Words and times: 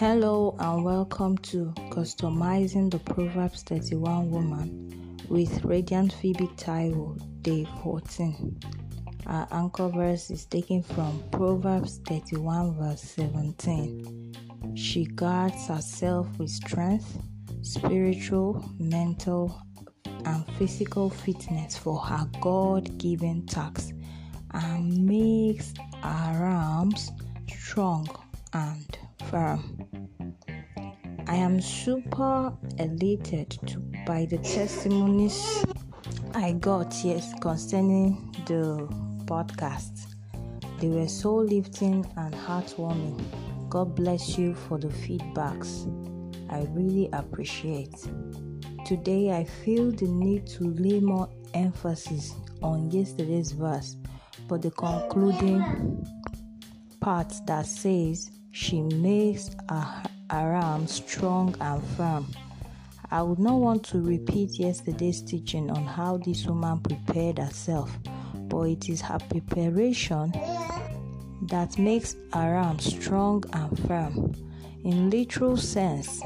Hello 0.00 0.56
and 0.58 0.82
welcome 0.82 1.36
to 1.36 1.74
Customizing 1.90 2.90
the 2.90 3.00
Proverbs 3.00 3.62
31 3.64 4.30
Woman 4.30 5.18
with 5.28 5.62
Radiant 5.62 6.14
Phoebe 6.14 6.46
Taiwo, 6.56 7.20
day 7.42 7.66
14. 7.82 8.58
Our 9.26 9.46
anchor 9.50 9.90
verse 9.90 10.30
is 10.30 10.46
taken 10.46 10.82
from 10.82 11.22
Proverbs 11.30 12.00
31, 12.08 12.76
verse 12.78 13.02
17. 13.02 14.72
She 14.74 15.04
guards 15.04 15.66
herself 15.66 16.26
with 16.38 16.48
strength, 16.48 17.18
spiritual, 17.60 18.64
mental, 18.78 19.60
and 20.24 20.46
physical 20.56 21.10
fitness 21.10 21.76
for 21.76 22.00
her 22.00 22.26
God 22.40 22.96
given 22.96 23.44
tasks 23.44 23.92
and 24.52 25.04
makes 25.04 25.74
her 26.02 26.46
arms 26.46 27.10
strong 27.46 28.08
and 28.54 28.98
firm. 29.30 29.79
I 31.30 31.36
am 31.36 31.60
super 31.60 32.52
elated 32.80 33.50
to, 33.68 33.78
by 34.04 34.26
the 34.26 34.38
testimonies 34.38 35.64
I 36.34 36.54
got 36.54 36.92
yes 37.04 37.32
concerning 37.40 38.34
the 38.46 38.88
podcast. 39.26 40.16
They 40.80 40.88
were 40.88 41.06
so 41.06 41.36
lifting 41.36 42.04
and 42.16 42.34
heartwarming. 42.34 43.22
God 43.68 43.94
bless 43.94 44.38
you 44.38 44.56
for 44.56 44.76
the 44.78 44.88
feedbacks. 44.88 45.86
I 46.50 46.66
really 46.72 47.08
appreciate. 47.12 47.94
Today 48.84 49.30
I 49.30 49.44
feel 49.44 49.92
the 49.92 50.08
need 50.08 50.48
to 50.48 50.64
lay 50.64 50.98
more 50.98 51.28
emphasis 51.54 52.34
on 52.60 52.90
yesterday's 52.90 53.52
verse, 53.52 53.94
but 54.48 54.62
the 54.62 54.72
concluding 54.72 56.04
part 56.98 57.32
that 57.46 57.66
says 57.66 58.32
she 58.50 58.82
makes 58.82 59.50
her, 59.68 60.02
her 60.30 60.54
arm 60.54 60.86
strong 60.86 61.52
and 61.60 61.82
firm. 61.96 62.24
I 63.10 63.20
would 63.20 63.40
not 63.40 63.56
want 63.56 63.82
to 63.86 64.00
repeat 64.00 64.60
yesterday's 64.60 65.20
teaching 65.22 65.68
on 65.72 65.84
how 65.84 66.18
this 66.18 66.46
woman 66.46 66.78
prepared 66.78 67.38
herself, 67.38 67.90
but 68.48 68.62
it 68.62 68.88
is 68.88 69.00
her 69.00 69.18
preparation 69.18 70.30
that 71.48 71.76
makes 71.78 72.14
her 72.32 72.56
arm 72.56 72.78
strong 72.78 73.42
and 73.52 73.76
firm. 73.88 74.32
In 74.84 75.10
literal 75.10 75.56
sense, 75.56 76.22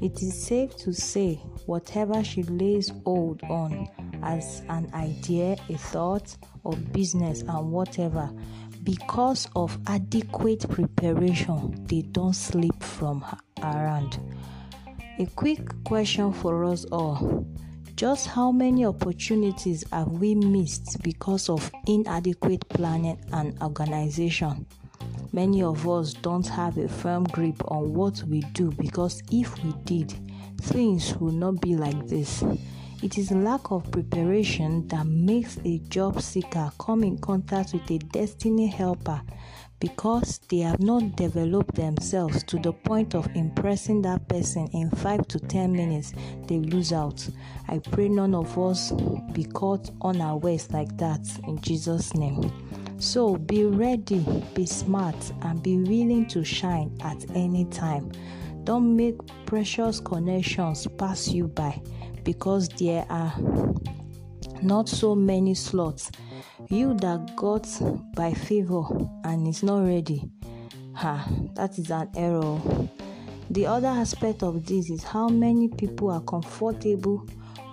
it 0.00 0.22
is 0.22 0.46
safe 0.46 0.74
to 0.78 0.94
say 0.94 1.34
whatever 1.66 2.24
she 2.24 2.44
lays 2.44 2.90
hold 3.04 3.42
on 3.42 3.88
as 4.22 4.62
an 4.70 4.88
idea, 4.94 5.58
a 5.68 5.76
thought, 5.76 6.34
or 6.64 6.74
business, 6.92 7.42
and 7.42 7.70
whatever 7.70 8.30
because 8.86 9.48
of 9.56 9.76
adequate 9.88 10.66
preparation, 10.70 11.84
they 11.88 12.02
don't 12.02 12.34
slip 12.34 12.80
from 12.80 13.24
around. 13.62 14.20
A 15.18 15.26
quick 15.26 15.60
question 15.84 16.32
for 16.32 16.64
us 16.64 16.84
all 16.86 17.44
just 17.96 18.26
how 18.26 18.52
many 18.52 18.84
opportunities 18.84 19.82
have 19.90 20.08
we 20.08 20.34
missed 20.34 21.02
because 21.02 21.48
of 21.48 21.72
inadequate 21.86 22.68
planning 22.68 23.18
and 23.32 23.60
organization? 23.62 24.66
Many 25.32 25.62
of 25.62 25.88
us 25.88 26.12
don't 26.12 26.46
have 26.46 26.76
a 26.76 26.88
firm 26.88 27.24
grip 27.24 27.56
on 27.68 27.94
what 27.94 28.22
we 28.24 28.40
do 28.52 28.70
because 28.72 29.22
if 29.32 29.64
we 29.64 29.72
did, 29.84 30.14
things 30.60 31.16
would 31.16 31.34
not 31.34 31.62
be 31.62 31.74
like 31.74 32.06
this. 32.06 32.44
It 33.02 33.18
is 33.18 33.30
lack 33.30 33.70
of 33.70 33.90
preparation 33.90 34.88
that 34.88 35.06
makes 35.06 35.58
a 35.66 35.78
job 35.90 36.22
seeker 36.22 36.72
come 36.80 37.04
in 37.04 37.18
contact 37.18 37.74
with 37.74 37.90
a 37.90 37.98
destiny 37.98 38.66
helper 38.68 39.20
because 39.80 40.38
they 40.48 40.60
have 40.60 40.80
not 40.80 41.14
developed 41.14 41.74
themselves 41.74 42.42
to 42.44 42.58
the 42.58 42.72
point 42.72 43.14
of 43.14 43.28
impressing 43.36 44.00
that 44.02 44.26
person 44.28 44.66
in 44.72 44.90
5 44.90 45.28
to 45.28 45.38
10 45.38 45.72
minutes 45.72 46.14
they 46.46 46.56
lose 46.56 46.94
out. 46.94 47.28
I 47.68 47.80
pray 47.80 48.08
none 48.08 48.34
of 48.34 48.58
us 48.58 48.92
be 49.32 49.44
caught 49.44 49.90
on 50.00 50.22
our 50.22 50.36
unawares 50.36 50.70
like 50.70 50.96
that 50.96 51.20
in 51.46 51.60
jesus 51.60 52.14
name. 52.14 52.50
So 52.98 53.36
be 53.36 53.66
ready 53.66 54.24
be 54.54 54.64
smart 54.64 55.32
and 55.42 55.62
be 55.62 55.76
willing 55.76 56.26
to 56.28 56.42
shine 56.42 56.96
at 57.02 57.26
any 57.36 57.66
time. 57.66 58.10
Don't 58.64 58.96
make 58.96 59.16
precious 59.44 60.00
connections 60.00 60.86
pass 60.96 61.28
you 61.28 61.48
by 61.48 61.80
because 62.26 62.68
there 62.70 63.06
are 63.08 63.32
not 64.60 64.88
so 64.88 65.14
many 65.14 65.54
slots. 65.54 66.10
You 66.68 66.94
that 66.94 67.36
got 67.36 67.68
by 68.16 68.34
favor 68.34 68.82
and 69.22 69.46
is 69.46 69.62
not 69.62 69.86
ready, 69.86 70.28
ha, 70.92 71.26
that 71.54 71.78
is 71.78 71.90
an 71.90 72.10
error. 72.16 72.60
The 73.50 73.66
other 73.66 73.86
aspect 73.86 74.42
of 74.42 74.66
this 74.66 74.90
is 74.90 75.04
how 75.04 75.28
many 75.28 75.68
people 75.68 76.10
are 76.10 76.20
comfortable 76.20 77.24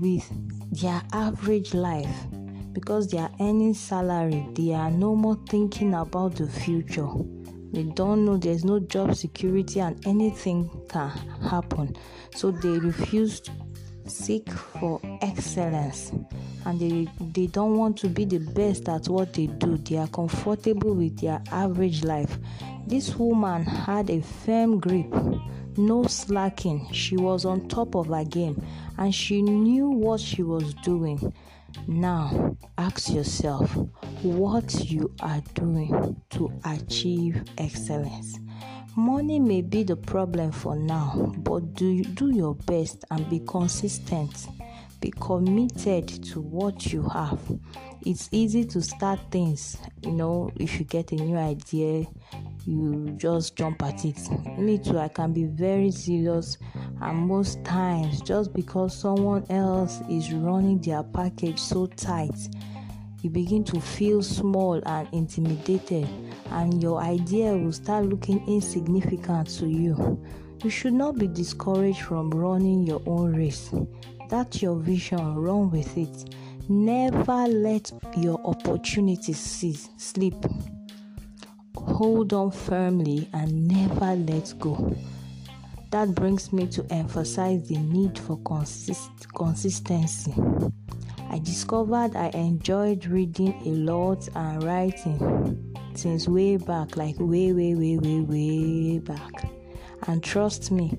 with 0.00 0.30
their 0.70 1.00
average 1.12 1.72
life 1.72 2.26
because 2.74 3.08
they 3.08 3.18
are 3.18 3.30
earning 3.40 3.72
salary, 3.72 4.46
they 4.52 4.74
are 4.74 4.90
no 4.90 5.16
more 5.16 5.38
thinking 5.48 5.94
about 5.94 6.34
the 6.34 6.48
future. 6.48 7.08
They 7.72 7.84
don't 7.84 8.26
know 8.26 8.36
there's 8.36 8.64
no 8.64 8.78
job 8.78 9.16
security 9.16 9.80
and 9.80 10.06
anything 10.06 10.68
can 10.90 11.08
happen, 11.40 11.96
so 12.34 12.50
they 12.50 12.78
refuse 12.78 13.40
seek 14.06 14.50
for 14.50 15.00
excellence 15.22 16.12
and 16.66 16.80
they, 16.80 17.08
they 17.32 17.46
don't 17.46 17.76
want 17.76 17.96
to 17.98 18.08
be 18.08 18.24
the 18.24 18.38
best 18.38 18.88
at 18.88 19.08
what 19.08 19.32
they 19.34 19.46
do. 19.46 19.76
They 19.78 19.98
are 19.98 20.08
comfortable 20.08 20.94
with 20.94 21.20
their 21.20 21.42
average 21.50 22.04
life. 22.04 22.38
This 22.86 23.16
woman 23.16 23.64
had 23.64 24.10
a 24.10 24.20
firm 24.20 24.80
grip, 24.80 25.12
no 25.76 26.04
slacking. 26.04 26.88
She 26.92 27.16
was 27.16 27.44
on 27.44 27.68
top 27.68 27.94
of 27.94 28.08
her 28.08 28.24
game 28.24 28.62
and 28.98 29.14
she 29.14 29.42
knew 29.42 29.88
what 29.88 30.20
she 30.20 30.42
was 30.42 30.74
doing. 30.82 31.32
Now, 31.86 32.56
ask 32.78 33.12
yourself 33.12 33.74
what 34.22 34.90
you 34.90 35.12
are 35.20 35.42
doing 35.54 36.20
to 36.30 36.52
achieve 36.64 37.42
excellence. 37.58 38.38
Money 38.96 39.40
may 39.40 39.60
be 39.60 39.82
the 39.82 39.96
problem 39.96 40.52
for 40.52 40.76
now, 40.76 41.32
but 41.38 41.74
do 41.74 42.04
do 42.04 42.30
your 42.30 42.54
best 42.54 43.04
and 43.10 43.28
be 43.28 43.40
consistent. 43.40 44.46
Be 45.00 45.12
committed 45.20 46.06
to 46.26 46.40
what 46.40 46.92
you 46.92 47.02
have. 47.08 47.40
It's 48.06 48.28
easy 48.30 48.64
to 48.66 48.80
start 48.80 49.18
things, 49.32 49.78
you 50.02 50.12
know, 50.12 50.52
if 50.60 50.78
you 50.78 50.84
get 50.84 51.10
a 51.10 51.16
new 51.16 51.36
idea, 51.36 52.06
you 52.66 53.12
just 53.16 53.56
jump 53.56 53.82
at 53.82 54.04
it. 54.04 54.16
Me 54.58 54.78
too, 54.78 54.98
I 54.98 55.08
can 55.08 55.32
be 55.32 55.44
very 55.44 55.90
serious, 55.90 56.56
and 57.02 57.18
most 57.26 57.64
times, 57.64 58.20
just 58.20 58.52
because 58.54 58.96
someone 58.96 59.44
else 59.50 60.00
is 60.08 60.32
running 60.32 60.80
their 60.80 61.02
package 61.02 61.58
so 61.58 61.86
tight, 61.86 62.48
you 63.24 63.30
begin 63.30 63.64
to 63.64 63.80
feel 63.80 64.22
small 64.22 64.74
and 64.84 65.08
intimidated, 65.12 66.06
and 66.50 66.82
your 66.82 67.00
idea 67.00 67.56
will 67.56 67.72
start 67.72 68.04
looking 68.04 68.46
insignificant 68.46 69.48
to 69.48 69.66
you. 69.66 70.22
You 70.62 70.68
should 70.68 70.92
not 70.92 71.16
be 71.16 71.26
discouraged 71.26 72.02
from 72.02 72.30
running 72.30 72.86
your 72.86 73.00
own 73.06 73.34
race. 73.34 73.70
That's 74.28 74.60
your 74.60 74.76
vision, 74.76 75.36
run 75.36 75.70
with 75.70 75.96
it. 75.96 76.34
Never 76.68 77.46
let 77.48 77.90
your 78.18 78.38
opportunities 78.44 79.88
sleep. 79.96 80.36
Hold 81.76 82.34
on 82.34 82.50
firmly 82.50 83.28
and 83.32 83.68
never 83.68 84.16
let 84.16 84.52
go. 84.58 84.94
That 85.90 86.14
brings 86.14 86.52
me 86.52 86.66
to 86.68 86.84
emphasize 86.90 87.68
the 87.68 87.78
need 87.78 88.18
for 88.18 88.36
consist- 88.38 89.32
consistency. 89.34 90.34
I 91.34 91.40
discovered 91.40 92.14
I 92.14 92.28
enjoyed 92.28 93.06
reading 93.06 93.60
a 93.66 93.70
lot 93.70 94.28
and 94.36 94.62
writing 94.62 95.74
since 95.96 96.28
way 96.28 96.58
back, 96.58 96.96
like 96.96 97.16
way, 97.18 97.52
way, 97.52 97.74
way, 97.74 97.96
way, 97.96 98.20
way 98.22 98.98
back. 99.00 99.50
And 100.06 100.22
trust 100.22 100.70
me, 100.70 100.96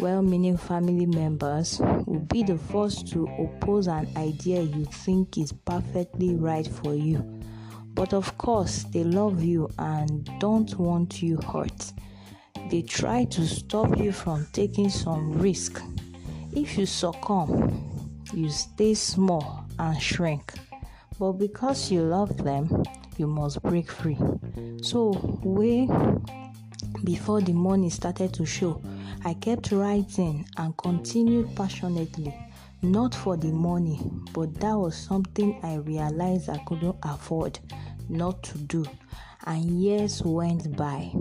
well 0.00 0.22
meaning 0.22 0.56
family 0.56 1.06
members 1.06 1.78
will 2.04 2.18
be 2.18 2.42
the 2.42 2.58
first 2.58 3.06
to 3.12 3.28
oppose 3.38 3.86
an 3.86 4.08
idea 4.16 4.60
you 4.60 4.86
think 4.86 5.38
is 5.38 5.52
perfectly 5.52 6.34
right 6.34 6.66
for 6.66 6.96
you. 6.96 7.18
But 7.94 8.12
of 8.12 8.36
course, 8.38 8.86
they 8.92 9.04
love 9.04 9.44
you 9.44 9.70
and 9.78 10.28
don't 10.40 10.76
want 10.80 11.22
you 11.22 11.36
hurt. 11.36 11.92
They 12.70 12.82
try 12.82 13.24
to 13.26 13.46
stop 13.46 13.96
you 13.98 14.10
from 14.10 14.48
taking 14.52 14.90
some 14.90 15.34
risk. 15.34 15.80
If 16.52 16.76
you 16.76 16.86
succumb, 16.86 18.18
you 18.34 18.50
stay 18.50 18.94
small 18.94 19.65
and 19.78 20.00
shrink. 20.00 20.54
But 21.18 21.32
because 21.32 21.90
you 21.90 22.02
love 22.02 22.36
them, 22.36 22.82
you 23.16 23.26
must 23.26 23.62
break 23.62 23.90
free. 23.90 24.18
So, 24.82 25.12
way 25.42 25.88
before 27.04 27.40
the 27.40 27.52
money 27.52 27.90
started 27.90 28.34
to 28.34 28.44
show, 28.46 28.82
I 29.24 29.34
kept 29.34 29.72
writing 29.72 30.46
and 30.56 30.76
continued 30.76 31.54
passionately. 31.56 32.34
Not 32.82 33.14
for 33.14 33.36
the 33.36 33.52
money, 33.52 33.98
but 34.32 34.54
that 34.60 34.76
was 34.76 34.94
something 34.96 35.58
I 35.62 35.76
realized 35.76 36.50
I 36.50 36.58
couldn't 36.66 36.96
afford 37.02 37.58
not 38.08 38.42
to 38.44 38.58
do. 38.58 38.84
And 39.46 39.80
years 39.82 40.22
went 40.22 40.76
by. 40.76 41.12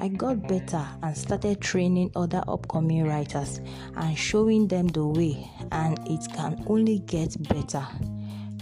I 0.00 0.08
got 0.08 0.46
better 0.46 0.86
and 1.02 1.16
started 1.16 1.60
training 1.60 2.12
other 2.14 2.42
upcoming 2.46 3.04
writers 3.04 3.60
and 3.96 4.16
showing 4.16 4.68
them 4.68 4.86
the 4.86 5.04
way, 5.04 5.50
and 5.72 5.98
it 6.08 6.32
can 6.32 6.64
only 6.68 7.00
get 7.00 7.36
better. 7.48 7.84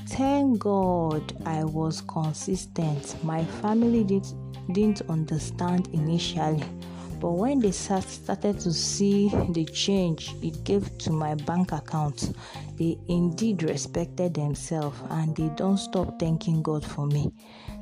Thank 0.09 0.61
God 0.61 1.35
I 1.45 1.65
was 1.65 2.01
consistent. 2.01 3.23
My 3.23 3.45
family 3.45 4.03
did, 4.03 4.27
didn't 4.73 5.03
understand 5.11 5.89
initially, 5.93 6.65
but 7.19 7.31
when 7.31 7.61
they 7.61 7.71
started 7.71 8.61
to 8.61 8.73
see 8.73 9.29
the 9.51 9.65
change 9.65 10.35
it 10.43 10.63
gave 10.65 10.97
to 10.99 11.11
my 11.11 11.35
bank 11.35 11.73
account, 11.73 12.37
they 12.77 12.99
indeed 13.09 13.63
respected 13.63 14.35
themselves 14.35 14.99
and 15.11 15.35
they 15.35 15.49
don't 15.57 15.79
stop 15.79 16.19
thanking 16.19 16.63
God 16.63 16.85
for 16.85 17.07
me. 17.07 17.33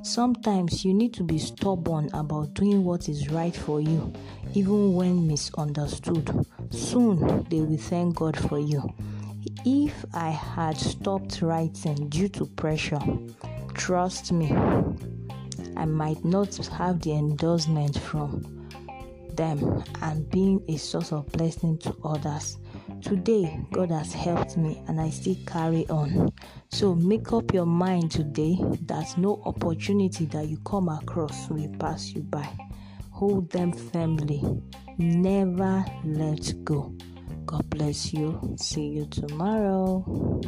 Sometimes 0.03 0.85
you 0.85 0.95
need 0.95 1.15
to 1.15 1.25
be 1.25 1.39
stubborn 1.39 2.11
about 2.15 2.55
doing 2.55 2.85
what 2.85 3.09
is 3.09 3.31
right 3.31 3.55
for 3.55 3.81
you, 3.81 4.13
even 4.55 4.95
when 4.95 5.27
misunderstood. 5.27 6.47
Soon 6.71 7.45
they 7.51 7.61
will 7.61 7.79
thank 7.79 8.17
God 8.17 8.37
for 8.37 8.59
you. 8.59 8.83
If 9.65 10.05
I 10.15 10.31
had 10.31 10.77
stopped 10.77 11.43
writing 11.43 12.09
due 12.09 12.29
to 12.29 12.47
pressure, 12.47 13.01
trust 13.75 14.31
me, 14.31 14.53
I 15.77 15.87
might 15.87 16.25
not 16.25 16.55
have 16.67 17.01
the 17.01 17.13
endorsement 17.13 17.99
from 17.99 18.54
them 19.37 19.83
and 20.03 20.29
being 20.31 20.63
a 20.69 20.77
source 20.77 21.13
of 21.13 21.27
blessing 21.33 21.79
to 21.79 21.97
others. 22.05 22.59
Today, 23.03 23.59
God 23.73 23.91
has 23.91 24.13
helped 24.13 24.57
me 24.57 24.83
and 24.89 25.01
I 25.01 25.11
still 25.11 25.37
carry 25.47 25.87
on. 25.89 26.33
So 26.71 26.95
make 26.95 27.33
up 27.33 27.53
your 27.53 27.67
mind 27.67 28.11
today 28.11 28.57
that 28.87 29.17
no 29.19 29.43
opportunity 29.45 30.27
that 30.27 30.49
you 30.49 30.59
come 30.59 30.89
across 30.89 31.49
will 31.49 31.69
pass 31.79 32.13
you 32.13 32.23
by. 32.23 32.49
Hold 33.11 33.51
them 33.51 33.73
firmly. 33.73 34.43
Never 34.99 35.85
let 36.05 36.65
go. 36.65 36.95
God 37.47 37.69
bless 37.71 38.13
you. 38.13 38.57
See 38.59 38.89
you 38.89 39.07
tomorrow. 39.07 40.41